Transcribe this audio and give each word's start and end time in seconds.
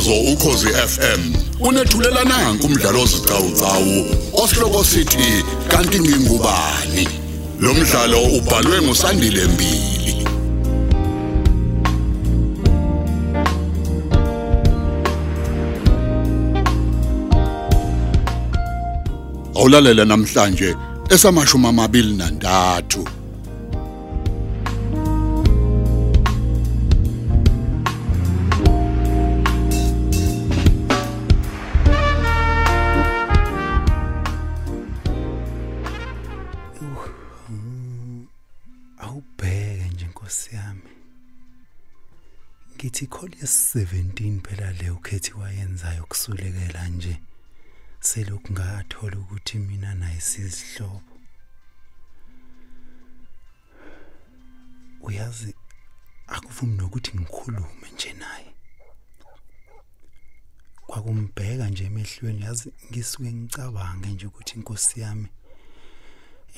umsakazo 0.00 0.32
ukhosi 0.32 0.66
FM 0.66 1.34
unethulela 1.60 2.24
nanku 2.24 2.66
umdlalo 2.66 3.02
ozicawucawu 3.02 4.06
osihloko 4.32 4.84
sithi 4.84 5.44
kanti 5.68 6.00
ngingubani? 6.00 7.08
Lo 7.60 7.74
mdlalo 7.74 8.22
ubhalwe 8.22 8.82
ngusandile 8.82 9.44
mbili. 9.44 10.26
Awulalela 19.56 20.04
namhlanje 20.04 20.76
esamashumi 21.10 21.66
amabili 21.66 22.16
nantathu. 22.16 23.19
Ngithi 43.00 43.06
call 43.06 43.30
yes17 43.30 44.40
phela 44.40 44.72
le 44.72 44.90
ukhethi 44.90 45.32
wayenzayo 45.32 46.04
kusulekela 46.06 46.88
nje. 46.88 47.20
Selokhu 48.00 48.52
ngathola 48.52 49.18
ukuthi 49.18 49.58
mina 49.58 49.94
naye 49.94 50.20
sizihlobo. 50.20 51.18
Uyazi 55.00 55.54
akuvumi 56.26 56.76
nokuthi 56.76 57.16
ngikhulume 57.16 57.90
nje 57.94 58.12
naye. 58.12 58.54
Kwakumbheka 60.86 61.68
nje 61.68 61.84
emehlweni 61.84 62.42
yazi 62.42 62.72
ngisuke 62.90 63.32
ngicabange 63.32 64.08
nje 64.08 64.26
ukuthi 64.26 64.54
inkosi 64.54 65.00
yami 65.00 65.28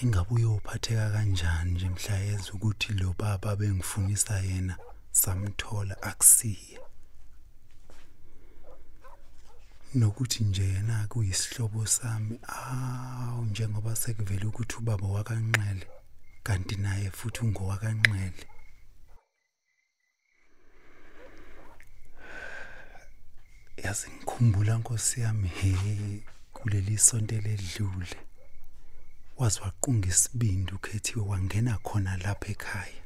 ingabe 0.03 0.31
uyophatheka 0.35 1.11
kanjani 1.11 1.71
nje 1.71 1.89
mhla 1.89 2.19
yeza 2.19 2.53
ukuthi 2.53 2.93
lo 2.93 3.15
baba 3.19 3.57
bengifunisa 3.57 4.41
yena. 4.41 4.77
Samthola 5.13 6.03
akusiye. 6.03 6.79
Nokuthi 9.95 10.45
nje 10.45 10.65
yena 10.65 11.07
kuyisihlobo 11.07 11.87
sami 11.87 12.39
awu 12.49 13.45
njengoba 13.45 13.97
sekuvela 13.97 14.47
ukuthi 14.47 14.77
ubaba 14.77 15.09
wakanxele 15.09 15.87
kanti 16.43 16.77
naye 16.77 17.11
futhi 17.11 17.41
ungowakanxele. 17.41 18.47
Yazi 23.77 24.11
ngikhumbula 24.11 24.75
nkosi 24.79 25.21
yami 25.21 25.49
he 25.49 26.23
kuleli 26.53 26.99
sonto 26.99 27.35
ledlule 27.35 28.17
wazi 29.39 29.61
waqunga 29.61 30.09
isibindi 30.09 30.73
ukhethiwe 30.73 31.25
wangena 31.31 31.79
khona 31.79 32.17
lapha 32.17 32.49
ekhaya. 32.55 33.02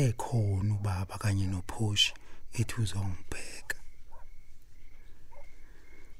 Ekhona 0.00 0.74
ubaba 0.74 1.18
kanye 1.22 1.46
nophoshi 1.52 2.12
ethi 2.58 2.74
uzongibheka 2.82 3.76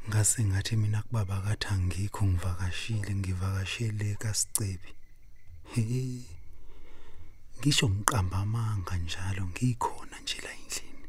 ngase 0.09 0.45
ngathi 0.45 0.77
mina 0.77 1.03
kubaba 1.03 1.41
kathi 1.41 1.67
angikho 1.75 2.27
ngivakashile 2.27 3.15
ngivakashele 3.15 4.09
kaSicebi. 4.23 4.91
Ngisho 7.59 7.87
ngiqamba 7.91 8.37
amanga 8.45 8.95
njalo 8.97 9.43
ngikhona 9.47 10.17
nje 10.23 10.39
la 10.45 10.53
endlini. 10.61 11.09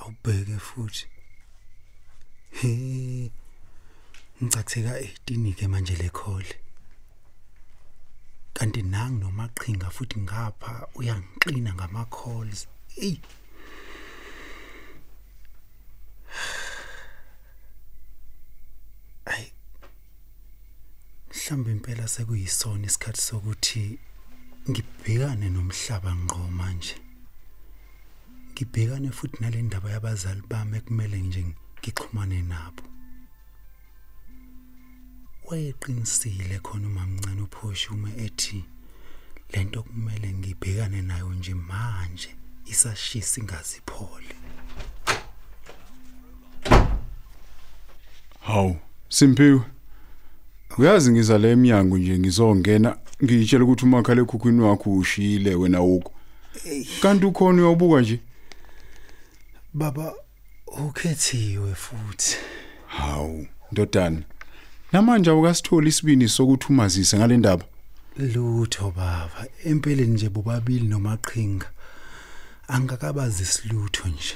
Awubheke 0.00 0.58
futhi. 0.66 1.06
He 2.58 2.72
ngicatheka 4.42 4.92
18 5.00 5.54
ke 5.58 5.66
manje 5.68 5.96
lekhole 5.96 6.54
kanti 8.60 8.82
nangi 8.82 9.16
nomaqhinga 9.24 9.88
futhi 9.96 10.16
ngapha 10.26 10.72
uyangiqina 10.98 11.70
ngama 11.74 12.02
calls 12.16 12.60
ey 13.08 13.16
ay 19.34 19.46
mhlawumbe 21.32 21.70
impela 21.76 22.04
sekuyisona 22.14 22.84
isikhathi 22.88 23.20
sokuthi 23.28 23.84
ngibhekane 24.70 25.48
nomhlaba 25.56 26.10
ngqo 26.22 26.42
manje. 26.58 26.96
Ngibhekane 28.52 29.08
futhi 29.18 29.36
nale 29.40 29.58
ndaba 29.62 29.88
yabazali 29.94 30.42
bami 30.50 30.74
ekumele 30.78 31.18
nje 31.26 31.42
ngixhumane 31.78 32.38
nabo. 32.52 32.82
Wayeqinisile 35.50 36.58
khona 36.62 36.86
umamncane 36.86 37.42
uphoshume 37.42 38.10
ethi 38.26 38.64
lento 39.52 39.82
kumele 39.82 40.32
ngibhekane 40.32 41.02
nayo 41.02 41.32
nje 41.32 41.54
manje 41.54 42.30
isashisa 42.66 43.40
ingaziphole 43.40 44.34
Hawu, 48.40 48.76
Simpiwe. 49.08 49.60
Uyazi 50.78 51.12
ngiza 51.12 51.38
la 51.38 51.48
eminyango 51.48 51.98
nje 51.98 52.18
ngizongena 52.18 52.96
ngitshela 53.24 53.64
ukuthi 53.64 53.84
umakhala 53.84 54.22
ekhukhwini 54.22 54.60
wakho 54.60 54.92
ushile 54.92 55.54
wena 55.54 55.82
ukho. 55.82 56.12
Kanti 57.02 57.26
ukhona 57.26 57.62
uyobuka 57.62 58.00
nje. 58.00 58.20
baba 59.74 60.14
ukhethiwe 60.66 61.74
futhi 61.74 62.36
Hawu, 62.86 63.46
ndodana. 63.72 64.22
Namanje 64.92 65.30
awukasithola 65.30 65.88
isibini 65.88 66.28
sokuthi 66.28 66.66
umazise 66.68 67.16
ngale 67.16 67.36
ndaba. 67.36 67.64
lutho 68.16 68.90
baba 68.90 69.46
empeleni 69.64 70.14
nje 70.14 70.28
bobabili 70.28 70.86
nomaqhinga 70.88 71.70
angakabazi 72.68 73.42
isilutho 73.42 74.08
nje 74.08 74.34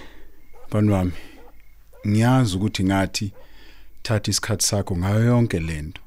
Bani 0.71 0.91
wami. 0.91 1.13
Ngiyazi 2.09 2.57
ukuthi 2.57 2.85
ngathi 2.85 3.33
thatha 4.03 4.31
isikhathi 4.31 4.67
sakho 4.67 4.97
ngayo 4.97 5.25
yonke 5.25 5.61
lento. 5.61 6.01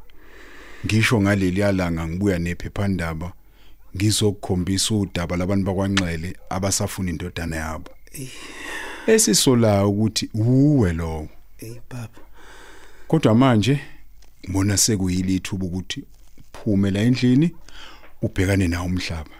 Ngisho 0.86 1.22
ngaleli 1.22 1.59
yalanga 1.59 2.07
ngibuya 2.07 2.40
nephephandaba 2.40 3.34
ngizokukhombisa 3.96 4.96
udaba 4.96 5.38
labantu 5.38 5.66
bakwanxele 5.66 6.38
abasafuna 6.50 7.09
indodana 7.09 7.56
yabo. 7.56 7.91
Esisola 9.07 9.86
ukuthi 9.86 10.30
uwe 10.34 10.94
lowo. 10.94 11.30
ey 11.59 11.80
baba 11.90 12.19
Kodwa 13.07 13.36
manje 13.36 13.80
ngibona 14.44 14.78
sekuyilithuba 14.78 15.66
ukuthi 15.66 16.03
uphume 16.40 16.92
la 16.92 17.02
endlini 17.02 17.56
ubhekane 18.22 18.68
nawo 18.68 18.86
umhlaba. 18.86 19.36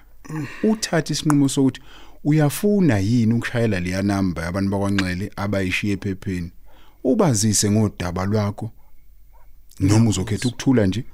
Uthatha 0.64 1.14
isinqumo 1.14 1.50
sokuthi 1.50 1.82
uyafuna 2.24 2.98
yini 3.00 3.34
ukushayela 3.34 3.80
leya 3.80 4.02
number 4.02 4.44
yabantu 4.44 4.72
bakwanxele 4.72 5.32
abayishiye 5.36 5.94
ephepheni. 5.94 6.52
Ubazise 7.04 7.72
ngodaba 7.72 8.26
lwakho. 8.26 8.72
Noma 9.80 10.10
uzokhetha 10.10 10.48
ukuthula 10.48 10.86
nje. 10.86 11.06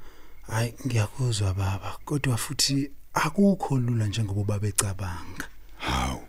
hayi 0.47 0.73
ngiyakuzwa 0.85 1.53
baba 1.53 1.97
kodwa 2.05 2.37
futhi 2.37 2.91
akukho 3.13 3.77
lula 3.77 4.07
njengoba 4.07 4.43
babecabanga 4.43 5.47
Hawu. 5.77 6.21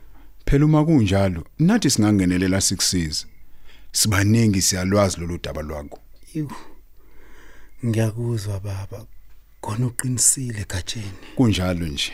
Phela 0.46 0.64
uma 0.64 0.84
kunjalo, 0.84 1.44
nathi 1.58 1.90
singangenelela 1.90 2.60
sikusize. 2.60 3.26
Sibaningi 3.92 4.62
siyalwazi 4.62 5.20
lolu 5.20 5.38
daba 5.42 5.62
lwakho. 5.62 5.98
Iwu. 6.34 6.73
Ngiyakuzwa 7.84 8.60
baba. 8.60 9.06
Khona 9.60 9.86
uqinisile 9.86 10.64
gatsheni. 10.68 11.12
kunjalo 11.36 11.86
nje 11.86 12.12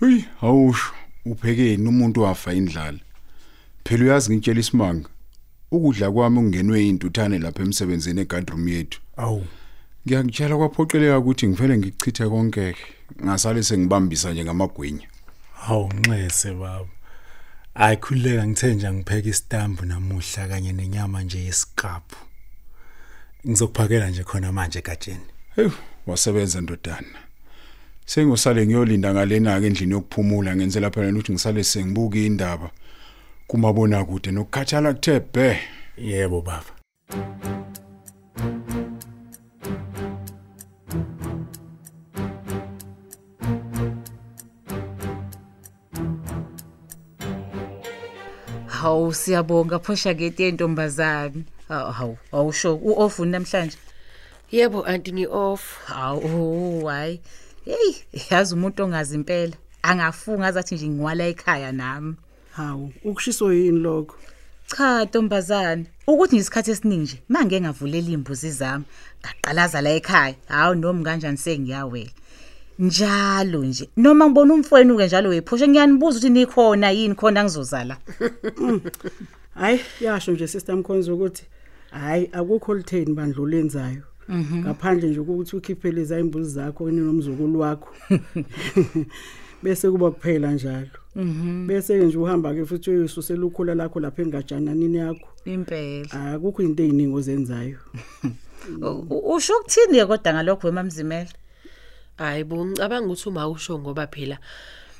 Hey, 0.00 0.24
awusho 0.42 0.92
uphekeni 1.24 1.88
umuntu 1.88 2.22
wafa 2.22 2.52
indlala. 2.52 2.98
Phela 3.84 4.04
uyazi 4.04 4.32
ngitshela 4.32 4.60
isimanga. 4.60 5.08
Ukudla 5.70 6.10
kwami 6.10 6.36
kungenwe 6.36 6.88
intuthane 6.88 7.38
lapha 7.38 7.62
emsebenzini 7.62 8.20
egadroom 8.20 8.68
yethu. 8.68 9.00
Awu. 9.16 9.46
Ngiyakutshela 10.06 10.56
kwaphoqeleka 10.56 11.18
ukuthi 11.18 11.48
ngivele 11.48 11.78
ngichithe 11.78 12.28
konke 12.28 12.76
ngasale 13.24 13.62
sengibambisa 13.62 14.32
nje 14.32 14.44
ngamagwinya. 14.44 15.06
Hawu 15.54 15.92
nxese 15.92 16.54
baba. 16.54 16.88
Ayikhuleka 17.74 18.46
ngithe 18.46 18.74
nje 18.74 18.92
ngipheka 18.92 19.28
isitambu 19.28 19.84
namuhla 19.84 20.48
kanye 20.48 20.72
nenyama 20.72 21.22
nje 21.22 21.38
yesikaphu. 21.44 22.31
Ngizokuphakela 23.48 24.10
nje 24.10 24.24
khona 24.24 24.52
manje 24.52 24.80
gatsheni. 24.80 25.26
Hey, 25.56 25.68
wasebenza 26.06 26.60
ndodana. 26.60 27.18
Sengosale 28.06 28.66
ngiyolinda 28.66 29.14
ngalena 29.14 29.60
ke 29.60 29.66
endlini 29.66 29.92
yokuphumula 29.92 30.56
ngenzela 30.56 30.90
phela 30.90 31.12
ukuthi 31.12 31.32
ngisale 31.32 31.64
sengibuka 31.64 32.18
indaba 32.18 32.70
kumabona 33.46 34.04
kude 34.04 34.30
nokukhathala 34.30 34.92
kuthe 34.92 35.20
bhe. 35.20 35.58
Yebo 35.98 36.40
baba. 36.40 36.72
Hawu 49.02 49.14
siyabonga 49.14 49.78
phosha 49.78 50.14
ngeti 50.14 50.42
yentombazane. 50.42 51.44
Hawu 51.68 51.92
hawu 51.92 52.18
awusho 52.32 52.76
uofu 52.76 53.24
namhlanje. 53.24 53.76
Yebo 54.52 54.84
anti 54.86 55.12
ni 55.12 55.26
off. 55.26 55.84
Hawu 55.86 56.86
hayi. 56.86 57.20
Hey, 57.64 57.94
yazi 58.30 58.54
umuntu 58.54 58.82
ongazi 58.82 59.14
impela. 59.14 59.52
Angafunga 59.82 60.46
azathi 60.46 60.74
nje 60.74 60.88
ngiwala 60.88 61.24
ekhaya 61.26 61.72
nami. 61.72 62.14
Hawu, 62.52 62.92
ukushiso 63.04 63.52
yini 63.52 63.78
lokho? 63.78 64.16
Cha 64.76 65.04
ntombazane, 65.04 65.86
ukuthi 66.06 66.36
ngisikhathi 66.36 66.70
esiningi 66.70 67.02
nje 67.02 67.22
mange 67.28 67.60
ngavulela 67.60 68.10
imbuzi 68.10 68.50
zami, 68.50 68.84
ngaqalaza 69.20 69.80
la 69.80 69.90
ekhaya. 69.90 70.34
Hawu 70.48 70.74
noma 70.74 71.04
kanjani 71.04 71.36
sengiyawela. 71.36 72.10
Njalo 72.82 73.64
nje 73.64 73.88
noma 73.96 74.26
ngibona 74.26 74.54
umfweni 74.54 74.96
ke 74.96 75.06
njalo 75.06 75.28
wephosha 75.30 75.68
ngiyanibuza 75.68 76.18
ukuthi 76.18 76.30
nikhona 76.30 76.90
yini 76.90 77.14
khona 77.14 77.44
ngizozala. 77.44 77.96
Hayi, 79.54 79.80
yasho 80.00 80.32
nje 80.32 80.48
sister 80.48 80.76
Mkhonzo 80.76 81.14
ukuthi 81.14 81.44
hayi 81.90 82.28
akukho 82.32 82.74
litheni 82.74 83.14
bandlo 83.14 83.46
lenzayo. 83.46 84.02
Ngaphandle 84.30 85.08
nje 85.08 85.20
ukuthi 85.20 85.56
ukhiphe 85.56 85.92
lezi 85.92 86.20
imbuzi 86.20 86.50
zakho 86.50 86.86
kini 86.86 87.00
nomzukulu 87.00 87.60
wakho. 87.60 87.88
Bese 89.62 89.90
kuba 89.90 90.10
kuphela 90.10 90.52
njalo. 90.52 90.98
Bese 91.66 91.96
nje 91.96 92.18
uhamba 92.18 92.54
ke 92.54 92.64
futhi 92.64 92.90
uyisusela 92.90 93.46
ukhula 93.46 93.74
lakho 93.74 94.00
lapha 94.00 94.22
engajananini 94.22 94.98
yakho. 94.98 95.28
Impela. 95.44 96.34
Akukho 96.34 96.62
into 96.62 96.82
eziningi 96.82 97.14
ozenzayo. 97.14 97.78
Usho 99.34 99.52
ukuthini 99.56 100.06
kodwa 100.06 100.32
ngalokho 100.32 100.66
wemamzimela? 100.66 101.30
Hayibo 102.18 102.66
ngicabanga 102.66 103.06
ukuthi 103.06 103.28
uma 103.28 103.48
usho 103.48 103.78
ngoba 103.78 104.06
phela 104.06 104.38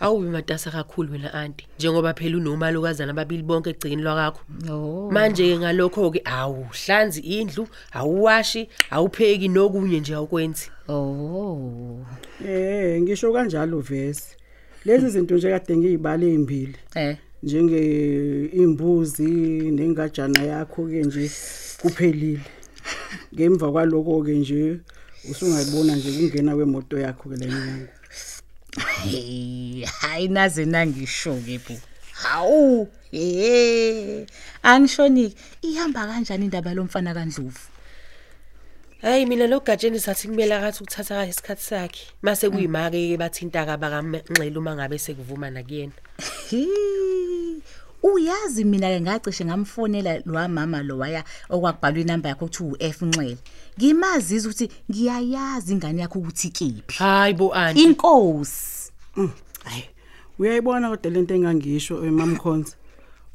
awubi 0.01 0.29
matasa 0.29 0.71
kakhulu 0.71 1.13
wena 1.13 1.35
anti 1.35 1.67
njengoba 1.79 2.15
phela 2.15 2.37
unomalukazana 2.37 3.11
ababili 3.11 3.43
bonke 3.43 3.71
egcini 3.71 4.03
lwakho. 4.03 4.41
Oh. 4.71 5.11
Manje 5.11 5.59
ngalokho 5.59 6.11
ke 6.11 6.23
awuhlanzi 6.25 7.21
indlu, 7.21 7.69
awuwashi, 7.93 8.69
awupheki 8.91 9.49
nokunye 9.49 10.01
nje 10.01 10.15
awukwenzi. 10.15 10.71
Oh. 10.89 12.05
Eh, 12.47 13.03
ngisho 13.03 13.33
kanjalo 13.33 13.81
vese. 13.81 14.37
Lezi 14.85 15.11
zinto 15.11 15.37
nje 15.37 15.51
kade 15.51 15.77
ngizibale 15.77 16.27
ezimbili. 16.27 16.77
Eh. 16.95 17.17
njenge 17.43 18.45
imbuzi 18.53 19.31
nengajana 19.71 20.43
yakho 20.43 20.87
ke 20.87 21.03
nje 21.03 21.31
kuphelile 21.81 22.41
ngemva 23.35 23.73
kwaloko 23.73 24.23
ke 24.23 24.35
nje 24.35 24.81
usungayibona 25.31 25.97
nje 25.97 26.13
kungena 26.13 26.55
kwemoto 26.55 26.99
yakho 26.99 27.29
ke 27.29 27.37
lenyanga 27.37 27.89
Hey, 29.05 29.85
hayi 29.85 30.29
naze 30.29 30.65
nangisho 30.65 31.37
ke 31.45 31.61
bu. 31.61 31.77
Hawu, 32.13 32.89
eh. 33.13 34.27
Angishoniki, 34.63 35.37
ihamba 35.63 36.07
kanjani 36.07 36.45
indaba 36.45 36.75
lomfana 36.75 37.13
kaNdlovu? 37.15 37.69
Hayi 39.03 39.27
mina 39.27 39.47
lo 39.47 39.61
gatsheni 39.61 40.01
sathi 40.01 40.29
kumele 40.29 40.55
akathi 40.55 40.83
ukuthatha 40.83 41.27
isikhathi 41.27 41.63
sakhe. 41.63 42.07
Mase 42.23 42.49
kuyimake 42.49 43.11
ke 43.11 43.19
bathinta 43.19 43.67
ka 43.67 43.77
bakamnxele 43.77 44.57
uma 44.59 44.75
ngabe 44.75 44.99
sekuvuma 44.99 45.51
nakuyena. 45.51 45.93
Hi. 46.49 47.63
Uyazi 48.03 48.65
mina 48.65 48.89
ke 48.89 49.01
ngacishe 49.01 49.45
ngamfonela 49.45 50.23
lo 50.27 50.49
mama 50.49 50.83
lo 50.83 50.99
waya 50.99 51.25
okwakubhalwa 51.49 52.01
inamba 52.01 52.29
yakho 52.29 52.47
kuthi 52.47 52.63
uF 52.63 53.03
Nxele. 53.03 53.39
Ngimazisa 53.79 54.49
ukuthi 54.49 54.69
ngiyayazi 54.91 55.73
ingane 55.73 56.01
yakho 56.01 56.19
ukuthi 56.19 56.49
kephi. 56.51 56.99
Hayibo 56.99 57.55
anti. 57.55 57.83
Inkosi. 57.83 58.93
hayi 59.65 59.85
uyayibona 60.39 60.89
kodwa 60.91 61.11
lento 61.11 61.35
engangisho 61.35 62.05
emamkhonza 62.05 62.75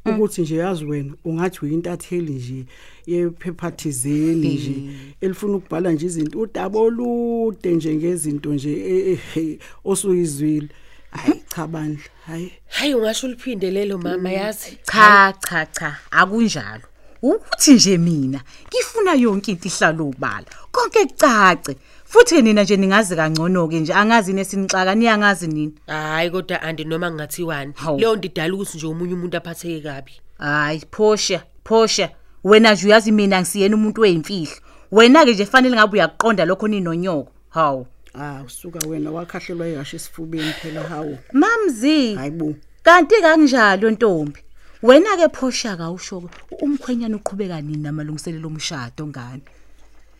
ukuthi 0.06 0.42
nje 0.42 0.56
yazi 0.56 0.84
wena 0.84 1.12
ungathi 1.24 1.58
uyintatheli 1.64 2.32
nje 2.32 2.64
yephepha 3.06 3.70
thizeni 3.70 4.54
nje 4.54 4.74
elifuna 5.20 5.56
ukubhala 5.56 5.92
nje 5.92 6.06
izinto 6.06 6.40
udaba 6.40 6.78
olude 6.78 7.74
nje 7.74 7.94
ngezinto 7.94 8.54
nje 8.54 8.72
eh, 8.72 9.18
eh, 9.36 9.58
osuyizwile 9.84 10.68
hayi 11.10 11.42
cha 11.58 11.66
bandla 11.66 12.02
hayi 12.26 12.52
Hayi 12.68 12.94
ungasho 12.94 13.26
uliphinde 13.26 13.70
lelo 13.70 13.98
mama 13.98 14.30
yazi. 14.30 14.78
Cha 14.82 15.34
cha 15.48 15.66
cha, 15.66 15.96
akunjalo. 16.10 16.82
Ukuthi 17.22 17.72
nje 17.72 17.98
mina 17.98 18.40
ngifuna 18.68 19.14
yonke 19.14 19.50
into 19.50 19.68
ihlala 19.68 20.02
ubala. 20.02 20.46
Konke 20.72 21.04
kucace. 21.04 21.76
Futhi 22.04 22.42
nina 22.42 22.62
nje 22.62 22.76
ningazi 22.76 23.16
kangcono 23.16 23.68
ke 23.68 23.80
nje 23.80 23.92
angazi 23.94 24.32
nesinixaka 24.32 24.94
niyangazi 24.94 25.46
nini. 25.46 25.74
Hayi 25.86 26.30
kodwa 26.30 26.62
anti 26.62 26.84
noma 26.84 27.10
ngingathiwani. 27.10 27.72
Hawu. 27.76 27.98
Leyo 27.98 28.16
nto 28.16 28.26
idala 28.26 28.54
ukuthi 28.54 28.76
nje 28.78 28.86
umunye 28.86 29.14
umuntu 29.14 29.36
aphatheke 29.36 29.80
kabi. 29.80 30.12
Hayi, 30.38 30.82
phosha, 30.90 31.42
phosha. 31.64 32.10
Wena 32.44 32.72
nje 32.72 32.86
uyazi 32.86 33.12
mina 33.12 33.40
ngisiyena 33.40 33.76
umuntu 33.76 34.00
weyimfihlo. 34.00 34.56
Wena 34.92 35.24
ke 35.24 35.32
nje 35.32 35.46
fanele 35.46 35.76
ngabe 35.76 35.92
uyaqonda 35.92 36.44
lokho 36.44 36.68
ninonyoko. 36.68 37.32
Hawu. 37.48 37.86
Ah 38.20 38.42
usuka 38.46 38.78
wena 38.88 39.10
wakhahlelwa 39.10 39.68
ihashe 39.68 39.96
esifubeni 39.96 40.52
phela 40.62 40.82
hawo 40.82 41.18
Mamzi. 41.32 42.14
hayibo 42.14 42.54
Kanti 42.82 43.14
kanjalo 43.20 43.90
ntombi. 43.90 44.40
Wena 44.82 45.16
ke 45.16 45.28
phosha 45.28 45.76
ka 45.76 45.90
usho 45.90 46.22
umkhwenyana 46.62 47.16
uqhubeka 47.16 47.60
nini 47.60 47.82
namalungiselelo 47.82 48.46
omshado 48.48 49.06
ngani? 49.06 49.42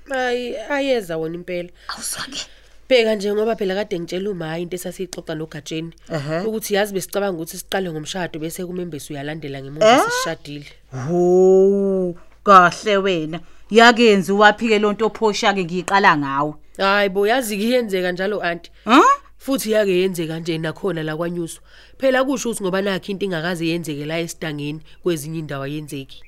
Hayi 0.08 0.56
ayeza 0.56 1.16
wona 1.16 1.34
impela. 1.34 1.68
Awuzwake. 1.88 2.46
Bheka 2.88 3.14
nje 3.14 3.32
ngoba 3.34 3.56
phela 3.56 3.74
kade 3.74 3.98
ngitshela 4.00 4.30
uma 4.30 4.46
hayi 4.48 4.62
into 4.62 4.76
esasixoxa 4.76 5.34
nogatsheni 5.34 5.92
Ehhe. 6.12 6.40
ukuthi 6.46 6.74
yazi 6.74 6.92
besicabanga 6.94 7.36
ukuthi 7.36 7.58
siqale 7.58 7.90
ngomshado 7.92 8.38
bese 8.40 8.64
kumembesi 8.66 9.12
uyalandela 9.12 9.58
Eh? 9.58 9.64
ngemuva 9.64 10.04
sesishadile. 10.04 10.66
Ho, 11.08 12.14
kahle 12.44 12.96
wena. 12.96 13.40
Yakenza 13.70 14.34
waphike 14.34 14.78
lonto 14.78 15.06
ophosha 15.06 15.54
ke 15.54 15.64
ngiyiqala 15.64 16.16
ngawe. 16.16 16.52
Hayi 16.78 17.08
bo 17.08 17.26
yazi 17.26 17.56
kuyenzeka 17.56 18.12
njalo 18.12 18.40
anti. 18.42 18.70
Ha? 18.84 19.02
Futhi 19.38 19.70
yake 19.72 19.98
yenzeka 20.00 20.38
nje 20.40 20.58
nakhona 20.58 21.02
la 21.02 21.16
kwanyuswa. 21.16 21.62
Phela 21.98 22.24
kusho 22.24 22.48
ukuthi 22.50 22.62
ngoba 22.62 22.82
nakho 22.82 23.12
into 23.12 23.24
ingakaze 23.24 23.66
yenzeke 23.66 24.04
la 24.04 24.18
esidangeni 24.20 24.80
kwezinye 25.02 25.38
indawo 25.38 25.66
yenzeki. 25.66 26.22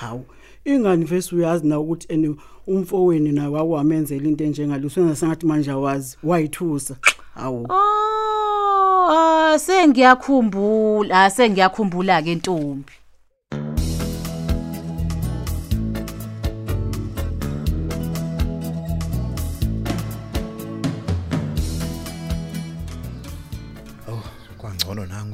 hawu 0.00 0.24
ingani 0.64 1.04
vese 1.04 1.34
uyazi 1.34 1.66
na 1.66 1.80
ukuthi 1.80 2.06
ene 2.12 2.34
umfoweni 2.66 3.32
naye 3.32 3.48
wakwamenzela 3.48 4.28
into 4.28 4.44
enjengaleso 4.44 5.00
engasangathi 5.00 5.46
manje 5.46 5.70
awazi 5.70 6.16
wayithusa 6.22 6.96
hawu 7.34 7.66
Oh, 7.70 9.08
ah, 9.10 9.58
sengiyakhumbula, 9.58 11.24
ah, 11.24 11.30
sengiyakhumbula 11.30 12.22
ke 12.22 12.34
ntombi. 12.34 12.92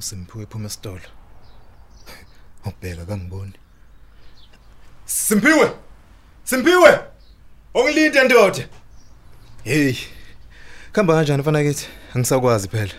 uSimphiwe 0.02 0.42
ephuma 0.44 0.66
esitolo. 0.66 1.08
Ubheka 2.66 3.04
kangiboni. 3.06 3.52
Simphiwe 5.04 5.72
Simphiwe 6.44 7.00
Ongilinde 7.74 8.24
ndoda! 8.24 8.68
Hey 9.64 9.94
Khamba 10.92 11.14
kanjani 11.14 11.42
mfana 11.42 11.62
kithi 11.62 11.88
angisakwazi 12.14 12.68
phela. 12.68 12.92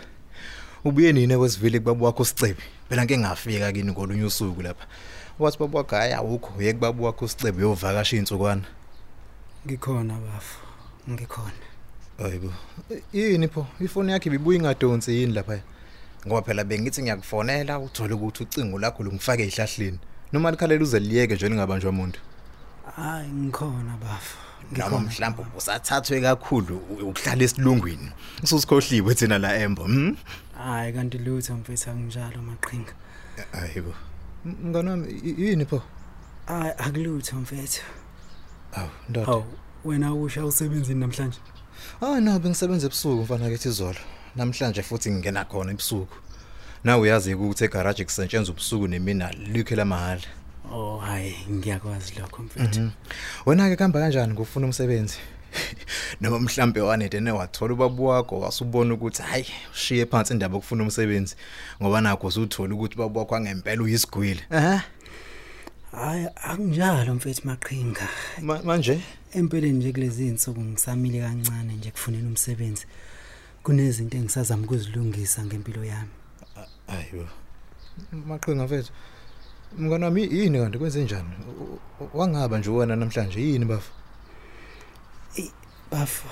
Ubuye 0.85 1.13
nini 1.13 1.37
kwesivile 1.37 1.79
kubaba 1.79 2.05
wakho 2.05 2.25
sicebi 2.25 2.63
phela 2.89 3.03
ngeke 3.03 3.17
ngafika 3.17 3.71
kini 3.71 3.91
ngolunye 3.91 4.23
usuku 4.23 4.61
lapha. 4.61 4.85
Wathi 5.39 5.57
baba 5.59 5.77
wakho 5.77 5.95
hayi 5.95 6.13
awukho. 6.13 6.53
Uye 6.57 6.73
kubaba 6.73 7.05
wakho 7.05 7.27
sicebi 7.27 7.63
uyovakasha 7.63 8.17
insukwana 8.17 8.63
ngikhona 9.67 10.13
bafu 10.13 10.59
ngikhona. 11.09 11.63
Hayibo 12.17 12.53
yini 13.13 13.47
pho? 13.47 13.67
Ifoni 13.81 14.11
yakhe 14.11 14.29
ibibuya 14.29 14.59
ingadonsi 14.59 15.11
yini 15.11 15.33
lapha 15.33 15.59
ngoba 16.27 16.41
phela 16.41 16.63
bengithi 16.63 17.01
ngiyakufonela 17.03 17.79
uthole 17.79 18.13
ukuthi 18.13 18.43
ucingo 18.43 18.79
lakho 18.79 19.03
lungifake 19.03 19.43
ehlahleni. 19.43 19.99
Noma 20.33 20.51
likhalela 20.51 20.83
uze 20.83 20.99
liyeke 20.99 21.35
nje 21.35 21.49
lingabanjwa 21.49 21.89
umuntu 21.89 22.19
hayi 22.95 23.27
ngikhona 23.29 23.97
bafu. 24.03 24.37
Noma 24.71 24.99
mhlawumbe 24.99 25.43
usathathwe 25.57 26.21
kakhulu 26.21 26.77
u- 26.77 27.09
ukuhlala 27.09 27.43
esilungwini. 27.43 28.11
Ususikhohliwe 28.43 29.15
thina 29.15 29.37
la 29.37 29.55
embo 29.57 29.83
hm 29.83 30.15
hayi 30.57 30.93
kanti 30.93 31.17
lutho 31.17 31.53
mfethu 31.53 31.89
anginjalo 31.89 32.41
maqhinga. 32.41 32.93
Hayibo 33.51 33.93
M- 34.45 34.55
mngani 34.63 34.89
wami 34.89 35.07
y- 35.23 35.35
yini 35.49 35.65
pho? 35.65 35.81
Hayi 36.45 36.71
akulutho 36.77 37.35
mfethu. 37.35 37.81
Awu 38.73 38.89
ndoda. 39.09 39.25
Hawu 39.25 39.45
wena 39.85 40.13
usha 40.13 40.45
usebenzini 40.45 40.99
namhlanje? 40.99 41.39
Ah 42.01 42.19
no 42.19 42.39
bengisebenza 42.39 42.87
ebusuku 42.87 43.23
mfana 43.23 43.49
ke 43.49 43.69
izolo. 43.69 43.99
Namhlanje 44.35 44.83
futhi 44.83 45.11
ngingena 45.11 45.45
khona 45.45 45.71
ebusuku. 45.71 46.15
Nawe 46.83 47.01
uyazi 47.01 47.33
ukuthi 47.33 47.63
egarage 47.63 48.03
kusetshenzwa 48.05 48.53
ubusuku 48.53 48.87
nemina 48.87 49.31
likhe 49.31 49.75
lamahala 49.75 50.27
oh 50.71 50.97
hayi 50.97 51.35
ngiyakwazi 51.51 52.13
lokho 52.19 52.43
mfethu. 52.43 52.89
Wena 53.45 53.69
ke 53.69 53.75
kuhamba 53.75 53.99
kanjani 53.99 54.33
ngufuna 54.33 54.65
umsebenzi? 54.65 55.17
Noma 56.21 56.39
mhlambe 56.39 56.81
wanedene 56.81 57.31
wathola 57.31 57.73
ubaba 57.73 58.03
wakho 58.03 58.39
wasubona 58.39 58.93
ukuthi 58.93 59.21
hayi 59.21 59.45
ushiye 59.73 60.05
phansi 60.05 60.33
indaba 60.33 60.57
okufuna 60.57 60.83
umsebenzi 60.83 61.35
ngoba 61.81 62.01
nakho 62.01 62.27
usuthola 62.27 62.73
ukuthi 62.73 62.95
ubaba 62.95 63.19
wakho 63.19 63.35
angempela 63.35 63.83
uyisigwile. 63.83 64.41
Eh 64.51 64.81
hayi 65.91 66.27
akunjalo 66.35 67.15
mfethu 67.15 67.47
maqhinga. 67.47 68.07
Ma- 68.41 68.63
manje? 68.63 69.01
Empeleni 69.33 69.77
nje 69.77 69.91
kulezi 69.91 70.27
insuku 70.27 70.61
ngisamile 70.61 71.21
kancane 71.21 71.73
nje 71.73 71.91
kufunela 71.91 72.27
umsebenzi. 72.27 72.85
Kunezinto 73.63 74.17
engisazama 74.17 74.63
ukuzilungisa 74.63 75.45
ngempilo 75.45 75.83
yami? 75.85 76.09
Ayibo 76.87 77.27
maqhinga 78.27 78.63
mfethu 78.65 78.91
mngani 79.77 80.03
wami 80.03 80.21
yini 80.21 80.59
kanti? 80.59 80.77
Kwenze 80.77 81.03
njani? 81.03 81.29
U- 81.47 81.79
u- 82.03 82.09
wangaba 82.17 82.57
nje 82.59 82.69
wena 82.69 82.95
namhlanje 82.95 83.41
yini 83.41 83.65
bafu 83.65 83.91
bafo 85.91 86.27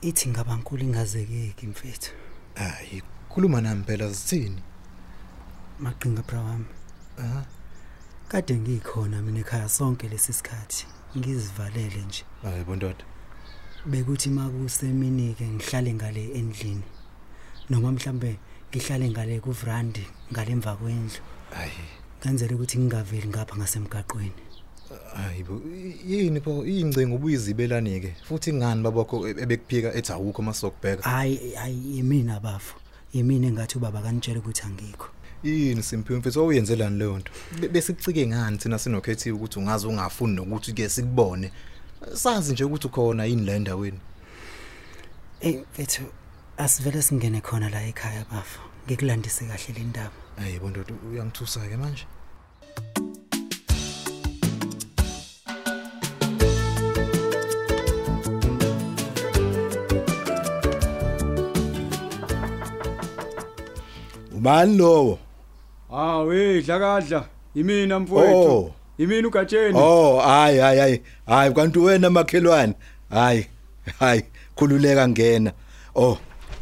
ithi 0.00 0.28
ngabankulu 0.28 0.82
ingazekeki 0.82 1.66
mfethu. 1.66 2.12
Hayi 2.54 3.02
khuluma 3.28 3.60
nami 3.60 3.84
phela 3.84 4.14
sithini 4.14 4.62
maqhinga 5.80 6.22
bra 6.22 6.40
wami. 6.40 6.64
Aha. 7.18 7.44
Kade 8.28 8.54
ngikhona 8.56 9.22
mina 9.22 9.38
ekhaya 9.40 9.68
sonke 9.68 10.08
lesi 10.08 10.32
sikhathi 10.32 10.86
ngizivalele 11.18 12.02
nje. 12.06 12.24
Hayi 12.42 12.64
bondoda 12.64 13.04
bekuthi 13.86 14.30
makusemini 14.30 15.34
ke 15.34 15.44
ngihlale 15.44 15.94
ngale 15.94 16.24
endlini 16.34 16.82
noma 17.70 17.92
mhlambe 17.92 18.36
ngihlale 18.70 19.10
ngale 19.10 19.40
kuvrandi 19.40 20.06
ngalemva 20.32 20.76
kwendlu. 20.76 21.20
Hayi 21.50 21.72
ngenzele 22.20 22.54
ukuthi 22.54 22.78
ngingaveli 22.78 23.28
ngapha 23.28 23.56
ngasemgaqweni. 23.56 24.42
Hayibo 25.14 25.60
yini 26.06 26.40
pho 26.40 26.64
ingcingo 26.66 27.16
ubuyizibelani 27.16 28.00
ke 28.00 28.14
futhi 28.24 28.52
ngani 28.52 28.82
babakho 28.82 29.28
ebekuphika 29.28 29.94
ethi 29.94 30.12
awukho 30.12 30.42
masokubheka 30.42 31.02
hayi 31.02 31.54
hayi 31.54 31.96
yimina 31.96 32.40
bafo 32.40 32.76
yimina 33.12 33.46
engathi 33.46 33.78
ubaba 33.78 34.02
kanitshela 34.02 34.38
ukuthi 34.38 34.62
angikho. 34.62 35.08
Yini 35.42 35.82
simphiwe 35.82 36.18
mfethu 36.18 36.40
awuyenzelani 36.40 36.98
leyo 36.98 37.18
nto? 37.18 37.32
Be- 37.60 37.68
besicike 37.68 38.26
ngani 38.26 38.58
thina 38.58 38.78
sinokhethiwe 38.78 39.36
ukuthi 39.36 39.58
ungaze 39.58 39.86
ungafuni 39.86 40.34
nokuthi 40.34 40.72
ke 40.72 40.88
sikubone? 40.88 41.52
Sazi 42.12 42.52
nje 42.52 42.64
ukuthi 42.64 42.86
ukhona 42.86 43.24
yini 43.24 43.46
la 43.46 43.52
endaweni? 43.52 44.00
Ey 45.40 45.56
mfethu 45.56 46.02
asivele 46.56 47.02
singene 47.02 47.40
khona 47.40 47.68
la 47.70 47.86
ekhaya 47.86 48.24
bafo 48.32 48.60
ngikulandise 48.86 49.44
kahle 49.44 49.78
le 49.78 49.84
ndaba. 49.84 50.10
Hayi 50.36 50.58
bondoda 50.58 50.94
uyangithusa 51.10 51.60
ke 51.60 51.76
manje. 51.76 52.06
Ubani 64.32 64.76
lowo? 64.76 65.18
Hawe 65.90 66.62
dlakadla. 66.62 67.28
Yimina 67.54 68.00
mfowethu. 68.00 68.52
Oh. 68.52 68.74
Yimina 68.98 69.28
ugatsheni. 69.28 69.78
oh 69.78 70.18
hayi 70.20 70.58
hayi 70.58 70.78
hayi. 70.80 71.00
Hayi 71.26 71.54
kanti 71.54 71.78
wena 71.78 72.10
makhelwane. 72.10 72.74
Hayi 73.10 73.46
hayi 73.98 74.22
khululeka 74.56 75.08
ngena. 75.08 75.52
Oh 75.94 76.18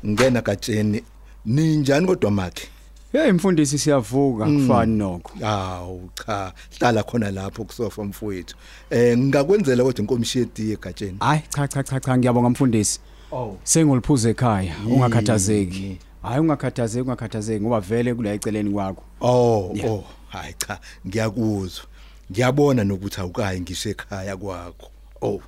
ngena 0.06 0.40
gatsheni. 0.40 1.02
Ninjani 1.46 2.06
kodwa 2.06 2.30
makhe? 2.30 2.68
Hey 3.12 3.32
mfundisi 3.32 3.78
siyavuka. 3.78 4.44
Kufani 4.44 4.96
nokho. 4.96 5.46
awu 5.46 6.10
cha. 6.26 6.52
Hlala 6.78 7.02
khona 7.02 7.30
lapho 7.30 7.64
kusofa 7.64 8.04
mfowethu 8.04 8.56
eh 8.90 9.18
ngingakwenzela 9.18 9.84
kodwa 9.84 10.00
inkomishi 10.00 10.38
yetiye 10.38 10.76
gatsheni 10.76 11.16
Hayi 11.20 11.42
cha 11.48 11.68
cha 11.68 11.82
cha 11.82 12.00
cha. 12.00 12.18
Ngiyabonga 12.18 12.50
mfundisi. 12.50 13.00
oh. 13.32 13.56
Sengoliphuza 13.64 14.30
ekhaya. 14.30 14.74
Ungakhathazeki. 14.86 15.98
Hayi 16.22 16.40
ungakhathazeki 16.40 17.02
ungakhathazeki 17.02 17.60
ngoba 17.64 17.80
vele 17.80 18.14
kula 18.14 18.32
eceleni 18.32 18.70
kwakho. 18.70 19.02
Oh, 19.20 19.70
Yeah. 19.74 19.90
oh, 19.90 20.04
hayi 20.28 20.54
cha, 20.58 20.78
ngiyakuzwa. 21.06 21.84
Ngiyabona 22.32 22.84
nokuthi 22.84 23.20
awukayi 23.20 23.60
ngisho 23.60 23.90
ekhaya 23.90 24.36
kwakho. 24.36 24.90
Oh. 25.20 25.42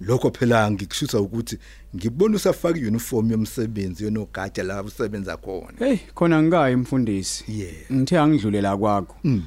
Lokho 0.00 0.30
phela 0.30 0.70
ngikushutha 0.70 1.20
ukuthi 1.20 1.58
ngibona 1.96 2.36
usafaka 2.36 2.78
iuniform 2.78 3.30
yomsebenzi 3.30 4.04
yonogatsha 4.04 4.62
la 4.62 4.82
usebenza 4.82 5.36
khona. 5.36 5.78
Hey 5.78 5.96
khona 6.14 6.42
ngikayi 6.42 6.76
mfundisi. 6.76 7.44
Yeah. 7.48 7.92
Ngithe 7.92 8.18
angidlulela 8.18 8.76
kwakho. 8.76 9.16
Mm. 9.24 9.42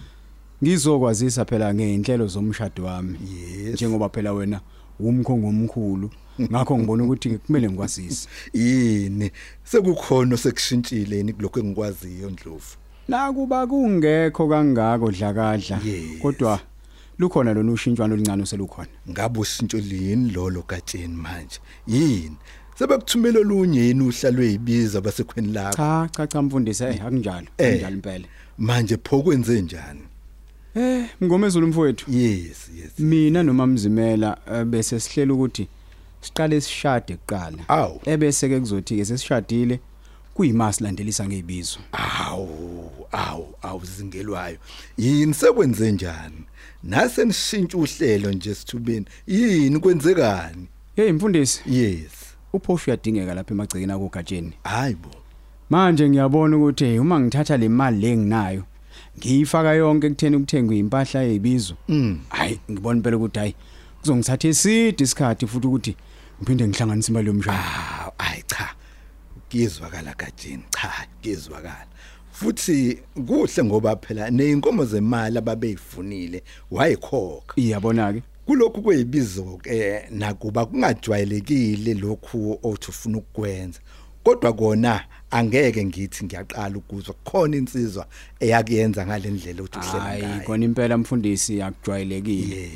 Ngizokwazisa 0.64 1.46
phela 1.46 1.74
ngeinhlelo 1.74 2.28
zomshado 2.28 2.84
wami. 2.84 3.20
Yes. 3.20 3.74
Njengoba 3.74 4.10
phela 4.10 4.34
wena 4.34 4.62
umkhongo 5.00 5.48
omkhulu. 5.48 6.10
Ngakho 6.42 6.78
ngibona 6.78 7.04
ukuthi 7.04 7.30
kumele 7.30 7.68
ngikwazise. 7.68 8.30
Yini? 8.54 9.32
Sekukhona 9.64 10.38
sekushintshile 10.38 11.18
yini 11.18 11.34
kuloko 11.34 11.60
engikwaziyo 11.60 12.30
Ndlovu. 12.30 12.78
Nakuba 13.08 13.68
kungekho 13.68 14.48
kangako 14.48 15.12
dlakadla. 15.12 15.80
Yes. 15.86 16.22
Kodwa 16.22 16.60
lukhona 17.20 17.54
lona 17.54 17.72
ushintshwana 17.72 18.14
oluncane 18.14 18.44
oselukhona. 18.44 18.90
Ngabe 19.10 19.40
ushintsho 19.40 19.78
lini 19.78 20.32
lolo 20.32 20.64
gatsheni 20.68 21.16
manje? 21.16 21.60
Yini? 21.88 22.38
Sebekuthumela 22.80 23.40
olunye 23.40 23.82
yini 23.82 24.04
uhlalwe 24.04 24.48
yibiza 24.48 25.02
basekhweni 25.02 25.54
lakho. 25.54 25.78
Cha 25.78 26.10
cha 26.12 26.28
cha 26.28 26.42
mfundisi 26.42 26.84
hey 26.84 27.02
akunjalo. 27.02 27.48
Eh. 27.58 27.68
Akunjalo 27.68 27.96
impela. 27.96 28.26
Manje 28.58 28.98
pho 28.98 29.22
kwenze 29.22 29.62
njani? 29.62 30.02
Eh 30.76 31.06
ngomezulu 31.24 31.68
mfowethu. 31.68 32.12
Yes, 32.12 32.70
yes. 32.76 33.00
Mina 33.00 33.44
noma 33.44 33.68
mzimela 33.68 34.38
eh, 34.54 34.64
bese 34.64 35.00
sihlela 35.00 35.34
ukuthi 35.34 35.68
siqale 36.22 36.62
sishade 36.62 37.16
kuqala. 37.16 37.58
Awu. 37.68 38.02
Ebese 38.06 38.50
ke 38.50 38.60
kuzothi 38.60 38.98
ke 38.98 39.06
sesishadile 39.06 39.80
kuyimasi 40.34 40.84
landelisa 40.84 41.28
ngebizo. 41.28 41.80
Awu, 41.92 42.92
awu, 43.12 43.56
awuzingelwayo. 43.62 44.58
Yini 44.98 45.34
sekwenze 45.34 45.92
njani? 45.92 46.44
Nase 46.86 47.26
nishintsha 47.26 47.78
uhlelo 47.78 48.32
nje 48.32 48.56
sithubeni. 48.56 49.06
Yini 49.28 49.80
kwenzekani? 49.80 50.68
Hey 50.96 51.12
mfundisi, 51.12 51.62
Yes. 51.66 52.12
uphosho 52.54 52.92
uyadingeka 52.92 53.34
lapha 53.34 53.54
emagcekeni 53.54 53.92
akugatsheni. 53.92 54.54
Hayibo. 54.64 55.10
Manje 55.70 56.10
ngiyabona 56.10 56.58
ukuthi 56.58 57.00
uma 57.00 57.20
ngithatha 57.20 57.58
le 57.58 57.70
mali 57.70 57.98
lenginayo 58.02 58.64
ngiyifaka 59.18 59.74
yonke 59.74 60.10
kutheni 60.10 60.36
ukuthenga 60.36 60.76
impahla 60.76 61.22
yebizo. 61.22 61.76
Mm. 61.88 62.20
Hayi 62.30 62.60
ngibona 62.72 62.98
impela 62.98 63.18
ukuthi 63.18 63.40
hayi 63.40 63.56
kuzongithatha 64.02 64.48
eside 64.48 65.04
isikhathi 65.04 65.48
futhi 65.48 65.68
ukuthi 65.68 65.96
ngiphinde 66.38 66.68
ngihlanganise 66.68 67.12
imali 67.12 67.28
yomshado. 67.28 67.58
Ah, 67.58 68.12
ayi 68.18 68.44
cha. 68.48 68.70
Kizwakala 69.50 70.14
kajini. 70.14 70.64
Cha, 70.70 70.92
kizwakala. 71.22 71.88
Futhi 72.36 73.00
kuhle 73.28 73.64
ngoba 73.64 73.96
phela 73.96 74.30
neinkomo 74.30 74.86
zemali 74.86 75.38
ababeyifunile 75.38 76.44
wayikhokha. 76.72 77.54
Iyabona 77.56 78.14
ke. 78.14 78.24
Kulokhu 78.46 78.82
kweyibizo 78.82 79.60
ke 79.64 80.02
nakuba 80.12 80.66
kungajwayelekile 80.66 81.94
lokhu 81.94 82.60
othi 82.64 82.90
ufuna 82.90 83.18
ukukwenza. 83.18 83.80
Kodwa 84.24 84.54
kona 84.54 85.02
angeke 85.32 85.86
ngithi 85.86 86.26
ngiyaqala 86.26 86.78
ukuzwa 86.78 87.16
khona 87.24 87.58
insizwa 87.58 88.08
eyakuyenza 88.40 89.06
ngalendlela 89.06 89.64
uthi 89.64 89.80
uhlela 89.80 90.04
Hayi 90.04 90.24
ngayo. 90.24 90.42
kona 90.46 90.66
impela 90.66 90.98
mfundisi 90.98 91.58
yakujwayelekile. 91.58 92.56
Yes. 92.56 92.72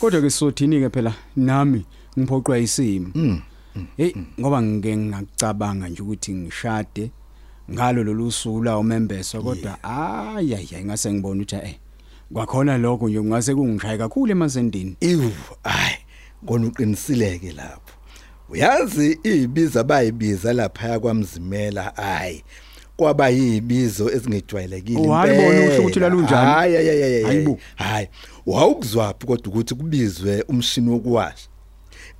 Kodwa 0.00 0.20
ke 0.20 0.30
sothini 0.30 0.80
ke 0.80 0.90
phela 0.90 1.14
nami 1.36 1.84
ngiphoqwa 2.18 2.58
isimo. 2.58 3.10
Mm. 3.14 3.40
Hey 3.96 4.12
ngoba 4.40 4.62
ngike 4.62 4.96
ngakucabanga 4.96 5.88
nje 5.88 6.02
ukuthi 6.02 6.34
ngishade 6.34 7.10
ngalo 7.70 8.04
lolu 8.04 8.32
suku 8.32 8.62
la 8.64 8.78
umembeso 8.78 9.42
kodwa 9.42 9.78
hayi 9.82 10.54
hayi 10.54 10.84
ngase 10.84 11.12
ngibona 11.12 11.42
ukuthi 11.42 11.56
eh 11.56 11.76
kwakhona 12.32 12.78
lokho 12.78 13.08
nje 13.08 13.22
ngase 13.22 13.54
kungishaye 13.54 13.98
kakhulu 13.98 14.32
emasendini. 14.32 14.96
Iwu, 15.00 15.30
hayi, 15.64 15.96
kona 16.46 16.66
uqinisileke 16.66 17.52
lapho. 17.52 17.92
Uyazi 18.48 19.18
ibiza 19.22 19.84
bayibiza 19.84 20.52
lapha 20.52 21.00
kwamzimela, 21.00 21.82
hayi. 21.96 22.44
Kwaba 22.96 23.28
yibizo 23.28 24.10
ezingejwayelekile 24.10 25.08
Oh, 25.08 25.12
hayi 25.12 25.36
bona, 25.36 25.68
usho 25.68 25.80
ukuthi 25.82 26.00
lalunjani? 26.00 26.50
Hayi 26.50 26.74
hayi 26.74 27.22
hayi. 27.22 27.56
Hayi, 27.76 28.08
wawukuzwaphi 28.46 29.26
kodwa 29.26 29.52
ukuthi 29.52 29.74
kubizwe 29.74 30.42
umshini 30.42 30.90
wokuwasha 30.90 31.48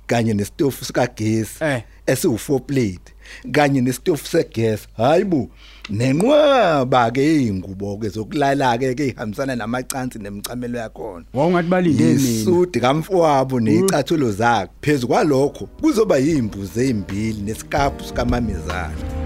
kanye 0.07 0.33
nesitofu 0.33 0.85
sikagesi 0.85 1.63
Eh. 1.63 1.83
esiwu4 2.07 2.59
plate 2.59 3.14
kanye 3.51 3.81
nesitofu 3.81 4.27
segas. 4.27 4.87
Hayibo 4.97 5.49
nenqwaba 5.89 7.11
ke 7.11 7.47
ingubo 7.47 7.97
ke 7.97 8.09
zokulala 8.09 8.77
ke 8.77 8.95
ke 8.95 9.07
ihambisana 9.07 9.55
namacansi 9.55 10.19
nemicamelo 10.19 10.79
yakhona. 10.79 11.25
Wawungathi 11.33 11.69
balinde 11.69 12.03
mina. 12.03 12.29
isudi 12.29 12.79
kamfowabo 12.79 13.59
nezicathulo 13.59 14.31
zakhe. 14.31 14.71
Phezulu 14.81 15.07
kwalokho 15.07 15.65
kuzoba 15.81 16.17
yimbuzi 16.17 16.85
ezimbili 16.85 17.41
nesikapu 17.41 18.03
sikamamizana 18.03 19.25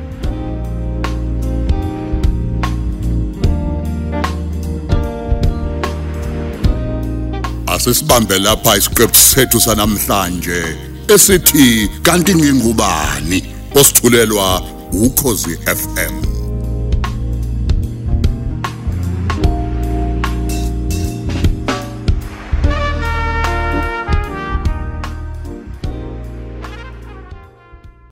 asisibambe 7.68 8.40
lapha 8.40 8.78
isiqephu 8.78 9.16
sethu 9.16 9.62
sanamhlanje 9.62 10.64
esithi 11.08 11.90
kanti 12.04 12.36
ngingubani? 12.36 13.49
Osithulelwa 13.76 14.62
ukhozi 14.94 15.58
FM 15.66 16.39